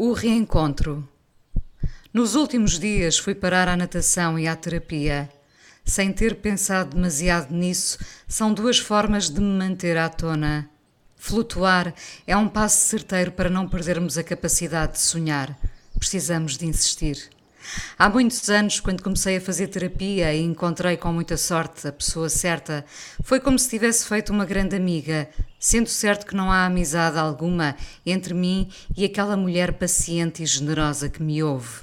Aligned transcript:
O 0.00 0.12
reencontro. 0.12 1.08
Nos 2.14 2.36
últimos 2.36 2.78
dias 2.78 3.18
fui 3.18 3.34
parar 3.34 3.66
à 3.66 3.76
natação 3.76 4.38
e 4.38 4.46
à 4.46 4.54
terapia. 4.54 5.28
Sem 5.84 6.12
ter 6.12 6.36
pensado 6.36 6.94
demasiado 6.94 7.52
nisso, 7.52 7.98
são 8.28 8.54
duas 8.54 8.78
formas 8.78 9.28
de 9.28 9.40
me 9.40 9.58
manter 9.58 9.96
à 9.96 10.08
tona. 10.08 10.70
Flutuar 11.16 11.92
é 12.28 12.36
um 12.36 12.48
passo 12.48 12.86
certeiro 12.86 13.32
para 13.32 13.50
não 13.50 13.68
perdermos 13.68 14.16
a 14.16 14.22
capacidade 14.22 14.92
de 14.92 15.00
sonhar. 15.00 15.58
Precisamos 15.98 16.56
de 16.56 16.64
insistir. 16.64 17.28
Há 17.98 18.08
muitos 18.08 18.48
anos, 18.48 18.80
quando 18.80 19.02
comecei 19.02 19.36
a 19.36 19.40
fazer 19.40 19.68
terapia 19.68 20.32
e 20.32 20.42
encontrei 20.42 20.96
com 20.96 21.12
muita 21.12 21.36
sorte 21.36 21.86
a 21.86 21.92
pessoa 21.92 22.28
certa, 22.28 22.84
foi 23.22 23.40
como 23.40 23.58
se 23.58 23.68
tivesse 23.68 24.06
feito 24.06 24.32
uma 24.32 24.44
grande 24.44 24.76
amiga, 24.76 25.28
sendo 25.58 25.88
certo 25.88 26.26
que 26.26 26.36
não 26.36 26.50
há 26.50 26.66
amizade 26.66 27.18
alguma 27.18 27.76
entre 28.04 28.34
mim 28.34 28.70
e 28.96 29.04
aquela 29.04 29.36
mulher 29.36 29.72
paciente 29.74 30.42
e 30.42 30.46
generosa 30.46 31.08
que 31.08 31.22
me 31.22 31.42
ouve. 31.42 31.82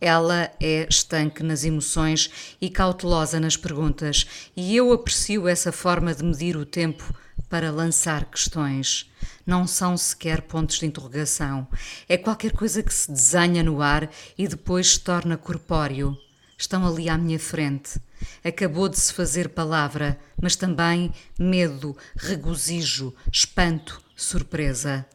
Ela 0.00 0.50
é 0.60 0.86
estanque 0.88 1.42
nas 1.42 1.64
emoções 1.64 2.56
e 2.60 2.68
cautelosa 2.68 3.40
nas 3.40 3.56
perguntas, 3.56 4.26
e 4.54 4.76
eu 4.76 4.92
aprecio 4.92 5.48
essa 5.48 5.72
forma 5.72 6.14
de 6.14 6.22
medir 6.22 6.56
o 6.56 6.66
tempo 6.66 7.14
para 7.54 7.70
lançar 7.70 8.24
questões. 8.24 9.08
Não 9.46 9.64
são 9.64 9.96
sequer 9.96 10.42
pontos 10.42 10.80
de 10.80 10.86
interrogação. 10.86 11.68
É 12.08 12.18
qualquer 12.18 12.50
coisa 12.50 12.82
que 12.82 12.92
se 12.92 13.08
desenha 13.12 13.62
no 13.62 13.80
ar 13.80 14.10
e 14.36 14.48
depois 14.48 14.94
se 14.94 14.98
torna 14.98 15.36
corpóreo. 15.36 16.18
Estão 16.58 16.84
ali 16.84 17.08
à 17.08 17.16
minha 17.16 17.38
frente. 17.38 18.00
Acabou 18.42 18.88
de 18.88 18.98
se 18.98 19.12
fazer 19.12 19.50
palavra, 19.50 20.18
mas 20.42 20.56
também 20.56 21.14
medo, 21.38 21.96
regozijo, 22.16 23.14
espanto, 23.32 24.02
surpresa. 24.16 25.06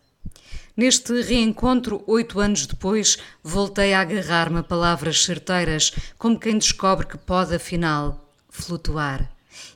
Neste 0.78 1.22
reencontro, 1.22 2.06
oito 2.08 2.40
anos 2.40 2.66
depois, 2.66 3.18
voltei 3.44 3.94
a 3.94 4.00
agarrar-me 4.00 4.60
a 4.60 4.64
palavras 4.64 5.26
certeiras, 5.26 5.92
como 6.18 6.40
quem 6.40 6.58
descobre 6.58 7.06
que 7.06 7.18
pode, 7.18 7.54
afinal, 7.54 8.34
flutuar. 8.50 9.30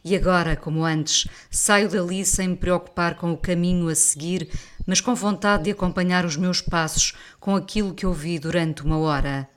E 0.03 0.15
agora, 0.15 0.55
como 0.55 0.83
antes, 0.83 1.27
saio 1.49 1.89
dali 1.89 2.25
sem 2.25 2.49
me 2.49 2.55
preocupar 2.55 3.15
com 3.15 3.31
o 3.31 3.37
caminho 3.37 3.89
a 3.89 3.95
seguir, 3.95 4.49
mas 4.85 5.01
com 5.01 5.15
vontade 5.15 5.63
de 5.63 5.71
acompanhar 5.71 6.25
os 6.25 6.35
meus 6.35 6.61
passos 6.61 7.13
com 7.39 7.55
aquilo 7.55 7.93
que 7.93 8.05
ouvi 8.05 8.37
durante 8.37 8.83
uma 8.83 8.97
hora. 8.97 9.49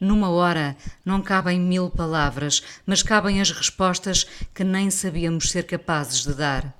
Numa 0.00 0.30
hora 0.30 0.76
não 1.04 1.20
cabem 1.20 1.58
mil 1.58 1.90
palavras, 1.90 2.62
mas 2.86 3.02
cabem 3.02 3.40
as 3.40 3.50
respostas 3.50 4.24
que 4.54 4.62
nem 4.62 4.90
sabíamos 4.90 5.50
ser 5.50 5.64
capazes 5.64 6.22
de 6.22 6.34
dar. 6.34 6.77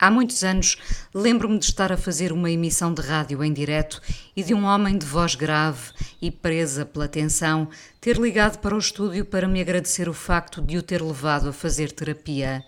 Há 0.00 0.12
muitos 0.12 0.44
anos 0.44 0.76
lembro-me 1.12 1.58
de 1.58 1.64
estar 1.64 1.90
a 1.90 1.96
fazer 1.96 2.32
uma 2.32 2.48
emissão 2.48 2.94
de 2.94 3.02
rádio 3.02 3.42
em 3.42 3.52
direto 3.52 4.00
e 4.36 4.44
de 4.44 4.54
um 4.54 4.64
homem 4.64 4.96
de 4.96 5.04
voz 5.04 5.34
grave 5.34 5.90
e 6.22 6.30
presa 6.30 6.86
pela 6.86 7.08
tensão 7.08 7.68
ter 8.00 8.16
ligado 8.16 8.58
para 8.58 8.76
o 8.76 8.78
estúdio 8.78 9.24
para 9.24 9.48
me 9.48 9.60
agradecer 9.60 10.08
o 10.08 10.14
facto 10.14 10.62
de 10.62 10.78
o 10.78 10.84
ter 10.84 11.02
levado 11.02 11.48
a 11.48 11.52
fazer 11.52 11.90
terapia. 11.90 12.64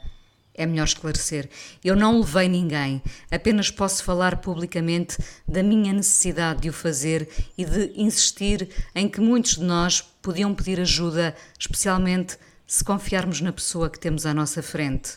É 0.53 0.67
melhor 0.67 0.83
esclarecer. 0.83 1.49
Eu 1.85 1.95
não 1.95 2.19
levei 2.19 2.49
ninguém, 2.49 3.01
apenas 3.31 3.71
posso 3.71 4.03
falar 4.03 4.39
publicamente 4.39 5.17
da 5.47 5.63
minha 5.63 5.93
necessidade 5.93 6.63
de 6.63 6.69
o 6.69 6.73
fazer 6.73 7.29
e 7.57 7.65
de 7.65 7.93
insistir 7.95 8.69
em 8.93 9.09
que 9.09 9.21
muitos 9.21 9.55
de 9.55 9.63
nós 9.63 10.01
podiam 10.21 10.53
pedir 10.53 10.81
ajuda, 10.81 11.37
especialmente 11.57 12.37
se 12.67 12.83
confiarmos 12.83 13.41
na 13.41 13.53
pessoa 13.53 13.89
que 13.89 14.01
temos 14.01 14.27
à 14.27 14.35
nossa 14.35 14.61
frente. 14.61 15.13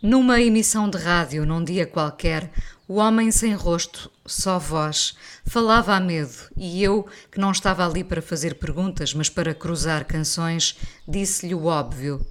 Numa 0.00 0.40
emissão 0.40 0.88
de 0.88 0.96
rádio, 0.96 1.44
num 1.44 1.64
dia 1.64 1.84
qualquer, 1.84 2.52
o 2.86 2.98
homem 2.98 3.32
sem 3.32 3.52
rosto, 3.52 4.08
só 4.24 4.56
voz, 4.56 5.16
falava 5.44 5.92
a 5.92 5.98
medo 5.98 6.38
e 6.56 6.80
eu, 6.80 7.04
que 7.32 7.40
não 7.40 7.50
estava 7.50 7.84
ali 7.84 8.04
para 8.04 8.22
fazer 8.22 8.54
perguntas, 8.54 9.12
mas 9.12 9.28
para 9.28 9.52
cruzar 9.52 10.04
canções, 10.04 10.78
disse-lhe 11.06 11.52
o 11.52 11.64
óbvio, 11.64 12.24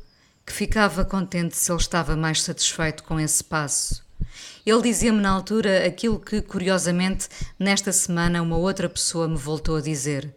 que 0.45 0.53
ficava 0.53 1.03
contente 1.03 1.57
se 1.57 1.69
ele 1.69 1.81
estava 1.81 2.15
mais 2.15 2.41
satisfeito 2.41 3.03
com 3.03 3.19
esse 3.19 3.43
passo. 3.43 4.01
Ele 4.65 4.81
dizia-me 4.81 5.19
na 5.19 5.31
altura 5.31 5.85
aquilo 5.85 6.21
que, 6.21 6.41
curiosamente, 6.41 7.27
nesta 7.59 7.91
semana 7.91 8.41
uma 8.41 8.55
outra 8.55 8.87
pessoa 8.87 9.27
me 9.27 9.35
voltou 9.35 9.75
a 9.75 9.81
dizer 9.81 10.33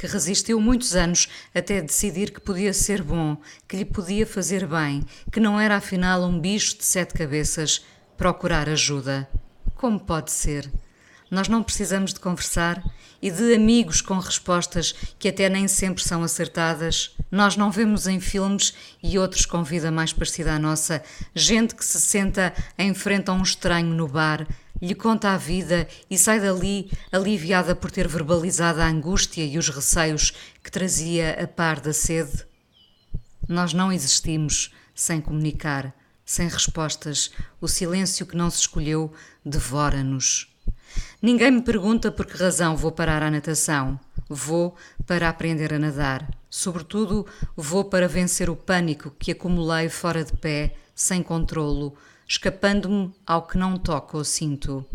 que 0.00 0.06
resistiu 0.06 0.58
muitos 0.58 0.96
anos 0.96 1.28
até 1.54 1.82
decidir 1.82 2.30
que 2.30 2.40
podia 2.40 2.72
ser 2.72 3.02
bom, 3.02 3.36
que 3.68 3.76
lhe 3.76 3.84
podia 3.84 4.26
fazer 4.26 4.66
bem, 4.66 5.04
que 5.30 5.38
não 5.38 5.60
era 5.60 5.76
afinal 5.76 6.24
um 6.24 6.40
bicho 6.40 6.78
de 6.78 6.86
sete 6.86 7.12
cabeças, 7.12 7.84
procurar 8.16 8.66
ajuda. 8.66 9.28
Como 9.74 10.00
pode 10.00 10.32
ser? 10.32 10.72
Nós 11.30 11.48
não 11.48 11.62
precisamos 11.62 12.14
de 12.14 12.20
conversar 12.20 12.82
e 13.20 13.30
de 13.30 13.54
amigos 13.54 14.00
com 14.00 14.18
respostas 14.18 14.94
que 15.18 15.28
até 15.28 15.50
nem 15.50 15.68
sempre 15.68 16.02
são 16.02 16.22
acertadas. 16.22 17.14
Nós 17.30 17.54
não 17.54 17.70
vemos 17.70 18.06
em 18.06 18.20
filmes 18.20 18.72
e 19.02 19.18
outros 19.18 19.44
com 19.44 19.62
vida 19.62 19.90
mais 19.90 20.14
parecida 20.14 20.54
à 20.54 20.58
nossa 20.58 21.02
gente 21.34 21.74
que 21.74 21.84
se 21.84 22.00
senta 22.00 22.54
em 22.78 22.94
frente 22.94 23.28
a 23.28 23.34
um 23.34 23.42
estranho 23.42 23.94
no 23.94 24.08
bar 24.08 24.46
lhe 24.80 24.94
conta 24.94 25.30
a 25.30 25.36
vida 25.36 25.86
e 26.10 26.16
sai 26.16 26.40
dali 26.40 26.90
aliviada 27.12 27.74
por 27.74 27.90
ter 27.90 28.08
verbalizado 28.08 28.80
a 28.80 28.86
angústia 28.86 29.44
e 29.44 29.58
os 29.58 29.68
receios 29.68 30.32
que 30.62 30.70
trazia 30.70 31.32
a 31.42 31.46
par 31.46 31.80
da 31.80 31.92
sede? 31.92 32.44
Nós 33.48 33.72
não 33.72 33.92
existimos 33.92 34.72
sem 34.94 35.20
comunicar, 35.20 35.94
sem 36.24 36.48
respostas. 36.48 37.30
O 37.60 37.66
silêncio 37.66 38.26
que 38.26 38.36
não 38.36 38.48
se 38.48 38.60
escolheu 38.60 39.12
devora-nos. 39.44 40.48
Ninguém 41.20 41.50
me 41.50 41.62
pergunta 41.62 42.10
por 42.10 42.26
que 42.26 42.36
razão 42.36 42.76
vou 42.76 42.92
parar 42.92 43.22
a 43.22 43.30
natação. 43.30 43.98
Vou 44.28 44.76
para 45.06 45.28
aprender 45.28 45.74
a 45.74 45.78
nadar. 45.78 46.28
Sobretudo, 46.48 47.26
vou 47.56 47.84
para 47.84 48.06
vencer 48.08 48.48
o 48.48 48.56
pânico 48.56 49.10
que 49.18 49.32
acumulei 49.32 49.88
fora 49.88 50.24
de 50.24 50.32
pé, 50.32 50.76
sem 50.94 51.22
controlo, 51.22 51.96
escapando-me 52.30 53.12
ao 53.26 53.44
que 53.44 53.58
não 53.58 53.76
toca 53.76 54.16
ou 54.16 54.24
sinto. 54.24 54.86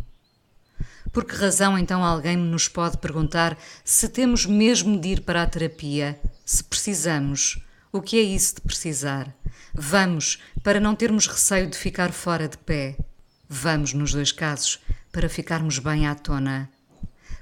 Por 1.11 1.25
que 1.25 1.35
razão 1.35 1.77
então 1.77 2.01
alguém 2.01 2.37
nos 2.37 2.69
pode 2.69 2.97
perguntar 2.97 3.57
se 3.83 4.07
temos 4.07 4.45
mesmo 4.45 4.97
de 4.97 5.09
ir 5.09 5.19
para 5.19 5.43
a 5.43 5.45
terapia, 5.45 6.17
se 6.45 6.63
precisamos? 6.63 7.61
O 7.91 8.01
que 8.01 8.17
é 8.17 8.21
isso 8.21 8.55
de 8.55 8.61
precisar? 8.61 9.35
Vamos 9.73 10.41
para 10.63 10.79
não 10.79 10.95
termos 10.95 11.27
receio 11.27 11.69
de 11.69 11.77
ficar 11.77 12.13
fora 12.13 12.47
de 12.47 12.57
pé. 12.57 12.95
Vamos, 13.49 13.93
nos 13.93 14.13
dois 14.13 14.31
casos, 14.31 14.79
para 15.11 15.27
ficarmos 15.27 15.77
bem 15.77 16.07
à 16.07 16.15
tona. 16.15 16.69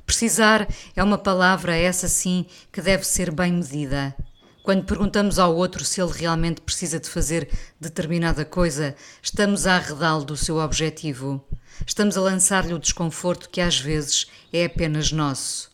Precisar 0.08 0.68
é 0.96 1.04
uma 1.04 1.20
palavra, 1.20 1.76
essa 1.76 2.08
sim, 2.08 2.48
que 2.72 2.82
deve 2.82 3.04
ser 3.04 3.32
bem 3.32 3.54
medida. 3.54 4.16
Quando 4.64 4.86
perguntamos 4.86 5.40
ao 5.40 5.54
outro 5.54 5.84
se 5.84 6.02
ele 6.02 6.14
realmente 6.14 6.62
precisa 6.62 6.98
de 6.98 7.10
fazer 7.10 7.50
determinada 7.82 8.46
coisa, 8.46 8.96
estamos 9.22 9.68
a 9.68 9.76
arredá-lo 9.76 10.24
do 10.24 10.38
seu 10.38 10.56
objetivo. 10.56 11.46
Estamos 11.86 12.16
a 12.16 12.22
lançar-lhe 12.22 12.74
o 12.74 12.80
desconforto 12.80 13.50
que 13.50 13.60
às 13.60 13.78
vezes 13.78 14.26
é 14.54 14.64
apenas 14.64 15.12
nosso. 15.12 15.70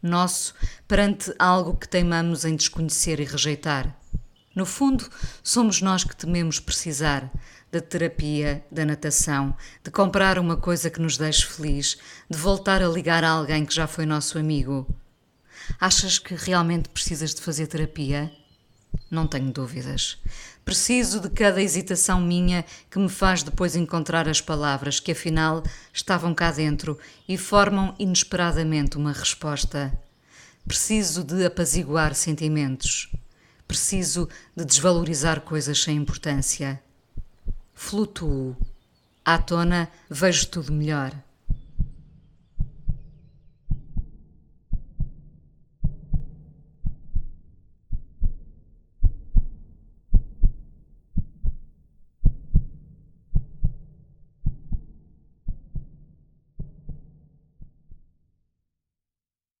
Nosso 0.00 0.54
perante 0.86 1.34
algo 1.40 1.76
que 1.76 1.88
teimamos 1.88 2.44
em 2.44 2.54
desconhecer 2.54 3.18
e 3.18 3.24
rejeitar. 3.24 3.98
No 4.54 4.64
fundo, 4.64 5.10
somos 5.42 5.82
nós 5.82 6.04
que 6.04 6.14
tememos 6.14 6.60
precisar 6.60 7.28
da 7.72 7.80
terapia, 7.80 8.64
da 8.70 8.84
natação, 8.84 9.56
de 9.82 9.90
comprar 9.90 10.38
uma 10.38 10.56
coisa 10.56 10.88
que 10.88 11.00
nos 11.00 11.18
deixe 11.18 11.44
feliz, 11.44 11.98
de 12.30 12.38
voltar 12.38 12.80
a 12.80 12.88
ligar 12.88 13.24
a 13.24 13.30
alguém 13.30 13.66
que 13.66 13.74
já 13.74 13.88
foi 13.88 14.06
nosso 14.06 14.38
amigo. 14.38 14.86
Achas 15.78 16.18
que 16.18 16.34
realmente 16.34 16.88
precisas 16.88 17.34
de 17.34 17.40
fazer 17.40 17.66
terapia? 17.66 18.32
Não 19.10 19.26
tenho 19.26 19.52
dúvidas. 19.52 20.18
Preciso 20.64 21.20
de 21.20 21.30
cada 21.30 21.60
hesitação 21.60 22.20
minha 22.20 22.64
que 22.90 22.98
me 22.98 23.08
faz 23.08 23.42
depois 23.42 23.74
encontrar 23.74 24.28
as 24.28 24.40
palavras 24.40 25.00
que 25.00 25.12
afinal 25.12 25.62
estavam 25.92 26.34
cá 26.34 26.50
dentro 26.50 26.98
e 27.28 27.36
formam 27.36 27.94
inesperadamente 27.98 28.96
uma 28.96 29.12
resposta. 29.12 29.92
Preciso 30.66 31.24
de 31.24 31.44
apaziguar 31.44 32.14
sentimentos. 32.14 33.10
Preciso 33.66 34.28
de 34.56 34.64
desvalorizar 34.64 35.40
coisas 35.40 35.82
sem 35.82 35.96
importância. 35.96 36.80
Flutuo. 37.74 38.56
À 39.24 39.38
tona 39.38 39.88
vejo 40.08 40.46
tudo 40.46 40.72
melhor. 40.72 41.12